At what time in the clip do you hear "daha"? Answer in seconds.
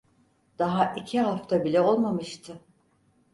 0.59-0.93